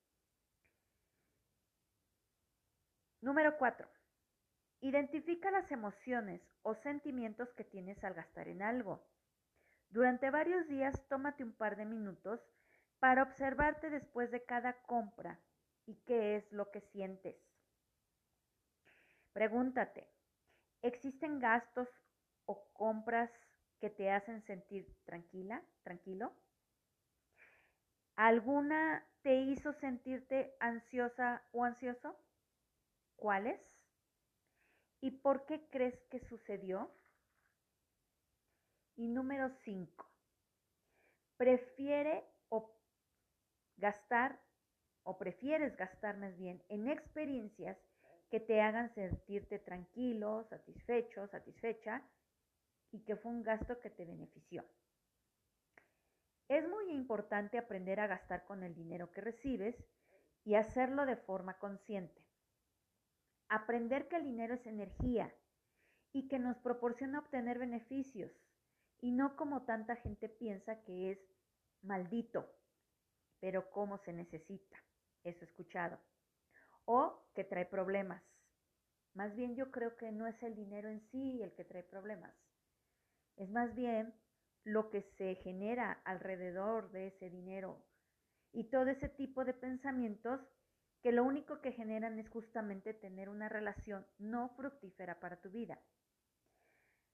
Número 3.22 3.58
4. 3.58 3.88
Identifica 4.82 5.52
las 5.52 5.72
emociones 5.72 6.42
o 6.64 6.74
sentimientos 6.74 7.54
que 7.54 7.64
tienes 7.64 8.04
al 8.04 8.16
gastar 8.16 8.48
en 8.48 8.64
algo. 8.64 9.08
Durante 9.90 10.32
varios 10.32 10.68
días 10.68 11.08
tómate 11.08 11.44
un 11.44 11.54
par 11.54 11.76
de 11.76 11.86
minutos 11.86 12.42
para 13.00 13.22
observarte 13.22 13.92
después 13.92 14.32
de 14.32 14.44
cada 14.44 14.74
compra 14.84 15.40
y 15.86 15.96
qué 16.06 16.36
es 16.36 16.52
lo 16.52 16.72
que 16.72 16.82
sientes. 16.82 17.36
Pregúntate, 19.34 20.10
¿existen 20.82 21.40
gastos 21.40 21.88
o 22.46 22.68
compras 22.74 23.32
que 23.80 23.90
te 23.92 24.12
hacen 24.12 24.42
sentir 24.42 24.96
tranquila, 25.06 25.64
tranquilo? 25.84 26.34
¿Alguna 28.16 29.08
te 29.22 29.42
hizo 29.42 29.74
sentirte 29.74 30.56
ansiosa 30.60 31.44
o 31.52 31.64
ansioso? 31.64 32.20
¿Cuáles? 33.16 33.71
¿Y 35.02 35.10
por 35.10 35.46
qué 35.48 35.68
crees 35.70 36.00
que 36.12 36.20
sucedió? 36.20 36.92
Y 38.96 39.08
número 39.08 39.50
5. 39.50 40.08
Prefiere 41.38 42.24
o 42.50 42.72
gastar 43.78 44.40
o 45.04 45.18
prefieres 45.18 45.76
gastar 45.76 46.18
más 46.18 46.38
bien 46.38 46.64
en 46.70 46.88
experiencias 46.88 47.78
que 48.30 48.40
te 48.40 48.62
hagan 48.62 48.94
sentirte 48.94 49.58
tranquilo, 49.58 50.44
satisfecho, 50.44 51.28
satisfecha 51.28 52.04
y 52.92 53.04
que 53.04 53.16
fue 53.16 53.32
un 53.32 53.42
gasto 53.42 53.80
que 53.80 53.90
te 53.90 54.06
benefició. 54.06 54.64
Es 56.48 56.68
muy 56.70 56.92
importante 56.92 57.58
aprender 57.58 58.00
a 58.00 58.08
gastar 58.08 58.46
con 58.46 58.64
el 58.64 58.76
dinero 58.76 59.10
que 59.12 59.22
recibes 59.22 59.76
y 60.44 60.56
hacerlo 60.56 61.08
de 61.08 61.16
forma 61.16 61.58
consciente. 61.58 62.22
Aprender 63.54 64.08
que 64.08 64.16
el 64.16 64.24
dinero 64.24 64.54
es 64.54 64.66
energía 64.66 65.36
y 66.14 66.30
que 66.30 66.40
nos 66.40 66.58
proporciona 66.60 67.20
obtener 67.20 67.60
beneficios 67.60 68.32
y 69.02 69.12
no 69.12 69.36
como 69.36 69.64
tanta 69.64 69.98
gente 69.98 70.30
piensa 70.30 70.82
que 70.84 71.12
es 71.12 71.20
maldito, 71.82 72.50
pero 73.42 73.70
como 73.70 73.98
se 73.98 74.14
necesita. 74.14 74.78
Eso 75.26 75.44
escuchado. 75.44 76.00
O 76.86 77.28
que 77.36 77.44
trae 77.44 77.66
problemas. 77.66 78.24
Más 79.16 79.36
bien 79.36 79.58
yo 79.58 79.70
creo 79.70 79.98
que 79.98 80.14
no 80.14 80.28
es 80.28 80.42
el 80.44 80.56
dinero 80.56 80.88
en 80.88 81.02
sí 81.10 81.44
el 81.44 81.54
que 81.54 81.66
trae 81.66 81.84
problemas. 81.84 82.34
Es 83.36 83.50
más 83.50 83.76
bien 83.76 84.14
lo 84.64 84.90
que 84.90 85.02
se 85.18 85.36
genera 85.36 85.92
alrededor 86.06 86.90
de 86.92 87.08
ese 87.08 87.30
dinero 87.30 87.84
y 88.54 88.70
todo 88.70 88.86
ese 88.86 89.10
tipo 89.10 89.44
de 89.44 89.54
pensamientos 89.54 90.40
que 91.02 91.12
lo 91.12 91.24
único 91.24 91.62
que 91.62 91.72
generan 91.72 92.20
es 92.20 92.30
justamente 92.30 92.94
tener 92.94 93.30
una 93.30 93.50
relación 93.50 94.06
no 94.20 94.50
fructífera 94.50 95.20
para 95.20 95.42
tu 95.42 95.50
vida. 95.50 95.80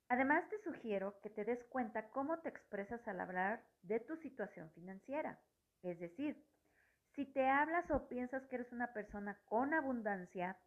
Además, 0.09 0.47
te 0.49 0.59
sugiero 0.59 1.19
que 1.21 1.29
te 1.29 1.45
des 1.45 1.63
cuenta 1.65 2.09
cómo 2.09 2.39
te 2.39 2.49
expresas 2.49 3.05
al 3.07 3.19
hablar 3.19 3.63
de 3.81 3.99
tu 3.99 4.17
situación 4.17 4.71
financiera. 4.71 5.39
Es 5.83 5.99
decir, 5.99 6.45
si 7.15 7.25
te 7.25 7.47
hablas 7.47 7.89
o 7.91 8.07
piensas 8.07 8.45
que 8.47 8.55
eres 8.55 8.71
una 8.71 8.93
persona 8.93 9.39
con 9.45 9.73
abundancia, 9.73 10.57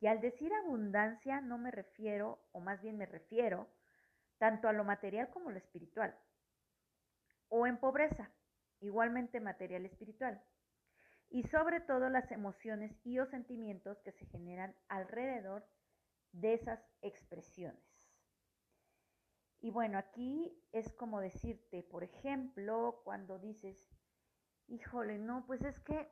y 0.00 0.06
al 0.06 0.20
decir 0.20 0.52
abundancia 0.54 1.40
no 1.40 1.58
me 1.58 1.72
refiero, 1.72 2.40
o 2.52 2.60
más 2.60 2.80
bien 2.80 2.98
me 2.98 3.06
refiero, 3.06 3.68
tanto 4.38 4.68
a 4.68 4.72
lo 4.72 4.84
material 4.84 5.28
como 5.30 5.48
a 5.48 5.52
lo 5.52 5.58
espiritual. 5.58 6.16
O 7.48 7.66
en 7.66 7.78
pobreza, 7.78 8.30
igualmente 8.80 9.40
material 9.40 9.86
espiritual 9.86 10.40
y 11.30 11.42
sobre 11.44 11.80
todo 11.80 12.08
las 12.08 12.30
emociones 12.32 12.98
y 13.04 13.18
o 13.18 13.26
sentimientos 13.26 14.00
que 14.00 14.12
se 14.12 14.26
generan 14.26 14.74
alrededor 14.88 15.66
de 16.32 16.54
esas 16.54 16.80
expresiones. 17.02 17.82
Y 19.60 19.70
bueno, 19.70 19.98
aquí 19.98 20.56
es 20.72 20.92
como 20.94 21.20
decirte, 21.20 21.82
por 21.82 22.04
ejemplo, 22.04 23.00
cuando 23.04 23.38
dices, 23.38 23.76
híjole, 24.68 25.18
no, 25.18 25.44
pues 25.46 25.62
es 25.62 25.78
que 25.80 26.10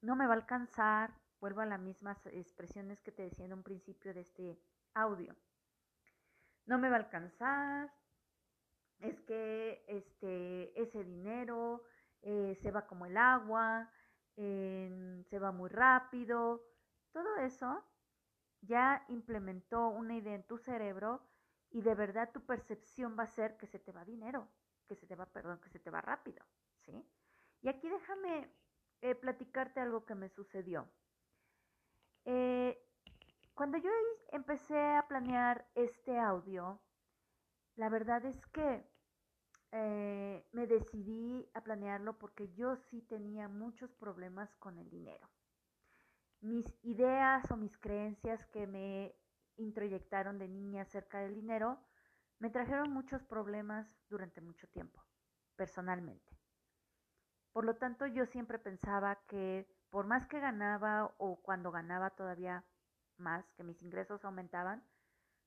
no 0.00 0.16
me 0.16 0.26
va 0.26 0.32
a 0.32 0.36
alcanzar, 0.36 1.14
vuelvo 1.40 1.60
a 1.60 1.66
las 1.66 1.80
mismas 1.80 2.18
expresiones 2.26 3.00
que 3.00 3.12
te 3.12 3.22
decía 3.22 3.46
en 3.46 3.52
un 3.52 3.62
principio 3.62 4.12
de 4.12 4.20
este 4.20 4.60
audio. 4.94 5.36
No 6.66 6.78
me 6.78 6.90
va 6.90 6.96
a 6.96 7.00
alcanzar, 7.00 7.92
es 8.98 9.20
que 9.20 9.84
este, 9.86 10.80
ese 10.80 11.04
dinero 11.04 11.84
eh, 12.22 12.58
se 12.60 12.72
va 12.72 12.86
como 12.86 13.06
el 13.06 13.16
agua, 13.16 13.90
se 14.38 15.38
va 15.38 15.50
muy 15.50 15.68
rápido, 15.68 16.64
todo 17.12 17.36
eso 17.38 17.84
ya 18.60 19.04
implementó 19.08 19.88
una 19.88 20.14
idea 20.16 20.34
en 20.34 20.44
tu 20.44 20.58
cerebro 20.58 21.22
y 21.70 21.82
de 21.82 21.94
verdad 21.94 22.30
tu 22.32 22.44
percepción 22.46 23.16
va 23.18 23.24
a 23.24 23.26
ser 23.26 23.56
que 23.56 23.66
se 23.66 23.78
te 23.78 23.92
va 23.92 24.04
dinero, 24.04 24.48
que 24.86 24.94
se 24.94 25.06
te 25.06 25.16
va, 25.16 25.26
perdón, 25.26 25.60
que 25.60 25.68
se 25.70 25.78
te 25.80 25.90
va 25.90 26.00
rápido, 26.00 26.44
¿sí? 26.84 27.04
Y 27.62 27.68
aquí 27.68 27.88
déjame 27.88 28.48
eh, 29.00 29.14
platicarte 29.14 29.80
algo 29.80 30.04
que 30.04 30.14
me 30.14 30.28
sucedió. 30.28 30.88
Eh, 32.24 32.80
cuando 33.54 33.78
yo 33.78 33.90
empecé 34.30 34.78
a 34.78 35.06
planear 35.08 35.68
este 35.74 36.18
audio, 36.18 36.80
la 37.74 37.88
verdad 37.88 38.24
es 38.24 38.46
que 38.46 38.88
eh, 39.72 40.46
me 40.52 40.66
decidí 40.66 41.48
a 41.54 41.62
planearlo 41.62 42.18
porque 42.18 42.52
yo 42.54 42.76
sí 42.76 43.02
tenía 43.02 43.48
muchos 43.48 43.92
problemas 43.94 44.54
con 44.56 44.78
el 44.78 44.88
dinero. 44.90 45.28
Mis 46.40 46.66
ideas 46.82 47.50
o 47.50 47.56
mis 47.56 47.76
creencias 47.78 48.46
que 48.46 48.66
me 48.66 49.14
introyectaron 49.56 50.38
de 50.38 50.48
niña 50.48 50.82
acerca 50.82 51.18
del 51.18 51.34
dinero 51.34 51.78
me 52.38 52.50
trajeron 52.50 52.92
muchos 52.92 53.22
problemas 53.24 53.86
durante 54.08 54.40
mucho 54.40 54.68
tiempo, 54.68 55.04
personalmente. 55.56 56.38
Por 57.52 57.64
lo 57.64 57.74
tanto, 57.76 58.06
yo 58.06 58.24
siempre 58.26 58.58
pensaba 58.58 59.16
que 59.26 59.66
por 59.90 60.06
más 60.06 60.26
que 60.28 60.38
ganaba 60.38 61.12
o 61.18 61.40
cuando 61.42 61.72
ganaba 61.72 62.10
todavía 62.10 62.64
más, 63.16 63.44
que 63.56 63.64
mis 63.64 63.82
ingresos 63.82 64.24
aumentaban, 64.24 64.84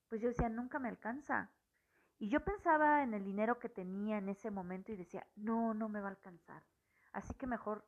pues 0.10 0.22
yo 0.22 0.28
decía, 0.28 0.50
nunca 0.50 0.80
me 0.80 0.90
alcanza. 0.90 1.52
Y 2.22 2.30
yo 2.30 2.40
pensaba 2.42 3.02
en 3.02 3.16
el 3.16 3.24
dinero 3.24 3.58
que 3.58 3.68
tenía 3.68 4.20
en 4.20 4.30
ese 4.30 4.52
momento 4.52 4.92
y 4.92 4.96
decía, 4.96 5.26
no, 5.36 5.74
no 5.74 5.90
me 5.90 6.02
va 6.02 6.10
a 6.10 6.12
alcanzar. 6.12 6.64
Así 7.14 7.34
que 7.34 7.48
mejor 7.48 7.84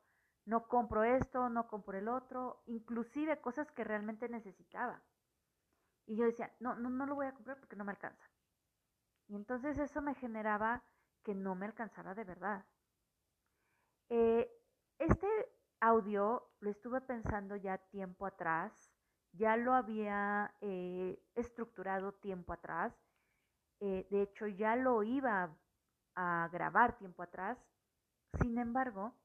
no 0.46 0.68
compro 0.68 1.04
esto, 1.04 1.50
no 1.50 1.68
compro 1.68 2.00
el 2.00 2.08
otro, 2.08 2.64
inclusive 2.66 3.40
cosas 3.42 3.72
que 3.72 3.84
realmente 3.84 4.28
necesitaba. 4.28 5.04
Y 6.08 6.16
yo 6.16 6.26
decía, 6.26 6.52
no, 6.60 6.74
no, 6.74 6.90
no 6.90 7.06
lo 7.06 7.14
voy 7.14 7.28
a 7.28 7.36
comprar 7.36 7.60
porque 7.60 7.76
no 7.76 7.86
me 7.86 7.92
alcanza. 7.92 8.28
Y 9.28 9.36
entonces 9.36 9.78
eso 9.78 10.02
me 10.02 10.16
generaba 10.16 10.84
que 11.22 11.36
no 11.36 11.54
me 11.54 11.68
alcanzara 11.68 12.16
de 12.16 12.24
verdad. 12.24 12.66
Eh, 14.10 14.52
este 14.98 15.28
audio 15.80 16.50
lo 16.60 16.72
estuve 16.72 17.02
pensando 17.02 17.56
ya 17.56 17.78
tiempo 17.78 18.26
atrás, 18.26 18.96
ya 19.32 19.58
lo 19.58 19.76
había 19.76 20.56
eh, 20.60 21.24
estructurado 21.36 22.14
tiempo 22.14 22.52
atrás, 22.52 23.00
eh, 23.80 24.08
de 24.10 24.22
hecho 24.22 24.48
ya 24.48 24.76
lo 24.76 25.04
iba 25.04 25.56
a 26.16 26.50
grabar 26.52 26.98
tiempo 26.98 27.24
atrás, 27.24 27.58
sin 28.42 28.58
embargo, 28.58 29.16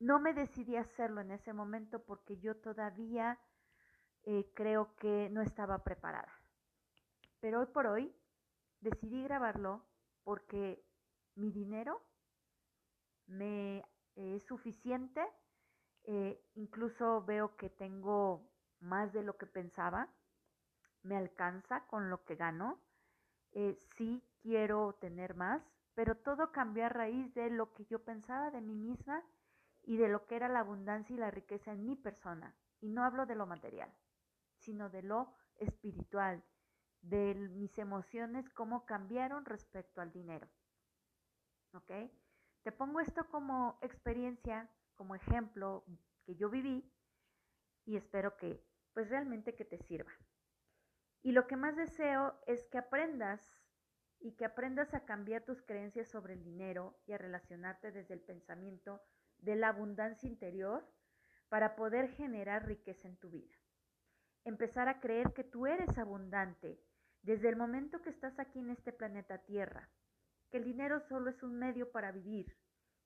no 0.00 0.20
me 0.20 0.32
decidí 0.32 0.76
a 0.76 0.82
hacerlo 0.82 1.20
en 1.20 1.32
ese 1.32 1.52
momento 1.52 2.02
porque 2.04 2.38
yo 2.38 2.56
todavía 2.56 3.38
creo 4.54 4.94
que 4.96 5.30
no 5.30 5.40
estaba 5.40 5.82
preparada. 5.84 6.30
Pero 7.40 7.60
hoy 7.60 7.66
por 7.66 7.86
hoy 7.86 8.14
decidí 8.80 9.22
grabarlo 9.22 9.86
porque 10.22 10.84
mi 11.34 11.50
dinero 11.50 12.02
me 13.26 13.84
es 14.16 14.44
suficiente, 14.46 15.24
eh, 16.04 16.42
incluso 16.54 17.22
veo 17.24 17.56
que 17.56 17.70
tengo 17.70 18.50
más 18.80 19.12
de 19.12 19.22
lo 19.22 19.36
que 19.36 19.46
pensaba, 19.46 20.08
me 21.02 21.16
alcanza 21.16 21.86
con 21.86 22.10
lo 22.10 22.24
que 22.24 22.34
gano, 22.34 22.80
eh, 23.52 23.78
sí 23.96 24.22
quiero 24.40 24.94
tener 25.00 25.34
más, 25.34 25.62
pero 25.94 26.16
todo 26.16 26.52
cambió 26.52 26.86
a 26.86 26.88
raíz 26.88 27.34
de 27.34 27.50
lo 27.50 27.72
que 27.72 27.84
yo 27.86 28.04
pensaba 28.04 28.50
de 28.50 28.60
mí 28.60 28.74
misma 28.74 29.22
y 29.82 29.96
de 29.96 30.08
lo 30.08 30.26
que 30.26 30.36
era 30.36 30.48
la 30.48 30.60
abundancia 30.60 31.14
y 31.14 31.18
la 31.18 31.30
riqueza 31.30 31.72
en 31.72 31.84
mi 31.84 31.96
persona. 31.96 32.54
Y 32.80 32.88
no 32.88 33.04
hablo 33.04 33.26
de 33.26 33.34
lo 33.34 33.46
material, 33.46 33.92
sino 34.58 34.90
de 34.90 35.02
lo 35.02 35.34
espiritual, 35.56 36.44
de 37.00 37.34
mis 37.34 37.76
emociones, 37.78 38.48
cómo 38.50 38.84
cambiaron 38.84 39.44
respecto 39.44 40.00
al 40.00 40.12
dinero. 40.12 40.48
¿Ok? 41.72 41.90
Te 42.62 42.72
pongo 42.72 43.00
esto 43.00 43.26
como 43.30 43.78
experiencia, 43.82 44.70
como 44.94 45.14
ejemplo 45.14 45.84
que 46.24 46.34
yo 46.36 46.50
viví 46.50 46.92
y 47.84 47.96
espero 47.96 48.36
que 48.36 48.62
pues 48.92 49.08
realmente 49.08 49.54
que 49.54 49.64
te 49.64 49.78
sirva. 49.78 50.12
Y 51.22 51.32
lo 51.32 51.46
que 51.46 51.56
más 51.56 51.76
deseo 51.76 52.38
es 52.46 52.66
que 52.66 52.78
aprendas 52.78 53.54
y 54.20 54.32
que 54.32 54.44
aprendas 54.44 54.94
a 54.94 55.04
cambiar 55.04 55.42
tus 55.42 55.62
creencias 55.62 56.08
sobre 56.08 56.34
el 56.34 56.42
dinero 56.42 56.98
y 57.06 57.12
a 57.12 57.18
relacionarte 57.18 57.92
desde 57.92 58.14
el 58.14 58.20
pensamiento 58.20 59.00
de 59.38 59.56
la 59.56 59.68
abundancia 59.68 60.28
interior 60.28 60.88
para 61.48 61.76
poder 61.76 62.08
generar 62.10 62.66
riqueza 62.66 63.08
en 63.08 63.16
tu 63.16 63.30
vida. 63.30 63.54
Empezar 64.44 64.88
a 64.88 65.00
creer 65.00 65.32
que 65.32 65.44
tú 65.44 65.66
eres 65.66 65.96
abundante 65.98 66.80
desde 67.22 67.48
el 67.48 67.56
momento 67.56 68.02
que 68.02 68.10
estás 68.10 68.38
aquí 68.38 68.58
en 68.58 68.70
este 68.70 68.92
planeta 68.92 69.38
Tierra 69.38 69.88
que 70.50 70.58
el 70.58 70.64
dinero 70.64 71.00
solo 71.00 71.30
es 71.30 71.42
un 71.42 71.58
medio 71.58 71.90
para 71.90 72.12
vivir 72.12 72.56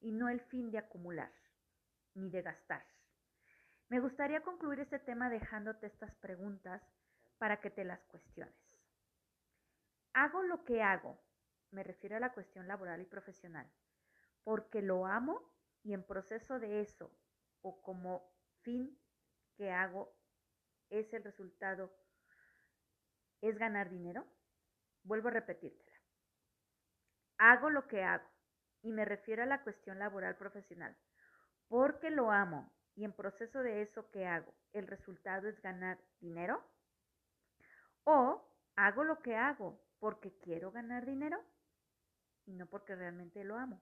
y 0.00 0.12
no 0.12 0.28
el 0.28 0.40
fin 0.40 0.70
de 0.70 0.78
acumular 0.78 1.32
ni 2.14 2.30
de 2.30 2.42
gastar. 2.42 2.84
Me 3.88 4.00
gustaría 4.00 4.42
concluir 4.42 4.80
este 4.80 4.98
tema 4.98 5.28
dejándote 5.28 5.86
estas 5.86 6.14
preguntas 6.16 6.82
para 7.42 7.60
que 7.60 7.70
te 7.70 7.82
las 7.84 8.04
cuestiones. 8.04 8.54
Hago 10.12 10.44
lo 10.44 10.64
que 10.64 10.80
hago, 10.80 11.20
me 11.72 11.82
refiero 11.82 12.16
a 12.16 12.20
la 12.20 12.32
cuestión 12.32 12.68
laboral 12.68 13.00
y 13.00 13.04
profesional, 13.04 13.68
porque 14.44 14.80
lo 14.80 15.06
amo 15.06 15.52
y 15.82 15.92
en 15.92 16.04
proceso 16.04 16.60
de 16.60 16.82
eso 16.82 17.10
o 17.62 17.82
como 17.82 18.32
fin 18.60 18.96
que 19.56 19.72
hago 19.72 20.14
es 20.88 21.12
el 21.14 21.24
resultado, 21.24 21.92
es 23.40 23.58
ganar 23.58 23.90
dinero. 23.90 24.24
Vuelvo 25.02 25.26
a 25.26 25.32
repetirte 25.32 25.92
hago 27.38 27.70
lo 27.70 27.88
que 27.88 28.04
hago, 28.04 28.30
y 28.82 28.92
me 28.92 29.04
refiero 29.04 29.42
a 29.42 29.46
la 29.46 29.64
cuestión 29.64 29.98
laboral 29.98 30.36
profesional, 30.36 30.96
porque 31.66 32.08
lo 32.10 32.30
amo 32.30 32.72
y 32.94 33.04
en 33.04 33.12
proceso 33.12 33.64
de 33.64 33.82
eso 33.82 34.08
que 34.12 34.26
hago, 34.26 34.54
el 34.72 34.86
resultado 34.86 35.48
es 35.48 35.60
ganar 35.60 35.98
dinero, 36.20 36.62
o 38.04 38.44
hago 38.76 39.04
lo 39.04 39.20
que 39.20 39.36
hago 39.36 39.80
porque 39.98 40.36
quiero 40.38 40.72
ganar 40.72 41.06
dinero 41.06 41.42
y 42.44 42.54
no 42.54 42.66
porque 42.66 42.94
realmente 42.94 43.44
lo 43.44 43.56
amo. 43.56 43.80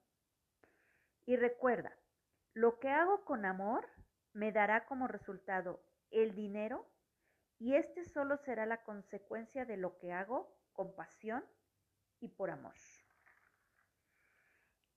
Y 1.24 1.36
recuerda, 1.36 1.96
lo 2.54 2.78
que 2.78 2.88
hago 2.88 3.24
con 3.24 3.44
amor 3.44 3.88
me 4.32 4.52
dará 4.52 4.84
como 4.86 5.06
resultado 5.06 5.82
el 6.10 6.34
dinero 6.34 6.86
y 7.58 7.74
este 7.74 8.04
solo 8.04 8.36
será 8.36 8.66
la 8.66 8.82
consecuencia 8.82 9.64
de 9.64 9.76
lo 9.76 9.98
que 9.98 10.12
hago 10.12 10.56
con 10.72 10.94
pasión 10.94 11.44
y 12.20 12.28
por 12.28 12.50
amor. 12.50 12.74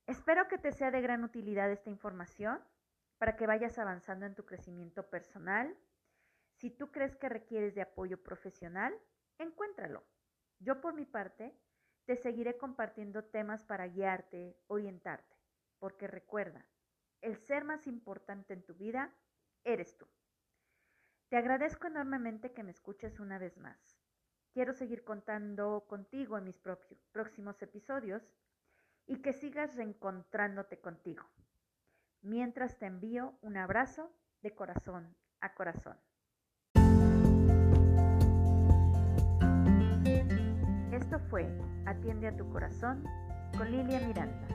Espero 0.05 0.47
que 0.47 0.57
te 0.57 0.71
sea 0.71 0.91
de 0.91 1.01
gran 1.01 1.23
utilidad 1.23 1.71
esta 1.71 1.89
información 1.89 2.61
para 3.17 3.35
que 3.35 3.47
vayas 3.47 3.79
avanzando 3.79 4.25
en 4.25 4.35
tu 4.35 4.45
crecimiento 4.45 5.09
personal. 5.09 5.77
Si 6.57 6.69
tú 6.69 6.91
crees 6.91 7.15
que 7.15 7.29
requieres 7.29 7.73
de 7.75 7.81
apoyo 7.81 8.21
profesional, 8.21 8.93
encuéntralo. 9.37 10.03
Yo 10.59 10.81
por 10.81 10.93
mi 10.93 11.05
parte 11.05 11.57
te 12.05 12.15
seguiré 12.15 12.57
compartiendo 12.57 13.23
temas 13.23 13.63
para 13.63 13.87
guiarte, 13.87 14.57
orientarte, 14.67 15.35
porque 15.79 16.07
recuerda, 16.07 16.65
el 17.21 17.37
ser 17.37 17.63
más 17.63 17.87
importante 17.87 18.53
en 18.53 18.63
tu 18.63 18.73
vida 18.75 19.15
eres 19.63 19.97
tú. 19.97 20.07
Te 21.29 21.37
agradezco 21.37 21.87
enormemente 21.87 22.53
que 22.53 22.63
me 22.63 22.71
escuches 22.71 23.19
una 23.19 23.39
vez 23.39 23.57
más. 23.57 23.97
Quiero 24.51 24.73
seguir 24.73 25.03
contando 25.03 25.85
contigo 25.87 26.37
en 26.37 26.43
mis 26.43 26.59
próximos 27.11 27.61
episodios 27.61 28.21
y 29.07 29.21
que 29.21 29.33
sigas 29.33 29.75
reencontrándote 29.75 30.79
contigo. 30.79 31.23
Mientras 32.21 32.77
te 32.77 32.85
envío 32.85 33.37
un 33.41 33.57
abrazo 33.57 34.13
de 34.41 34.53
corazón 34.53 35.15
a 35.39 35.55
corazón. 35.55 35.97
Esto 41.03 41.19
fue 41.29 41.45
Atiende 41.85 42.29
a 42.29 42.37
tu 42.37 42.49
corazón 42.49 43.03
con 43.57 43.69
Lilia 43.69 43.99
Miranda. 44.07 44.47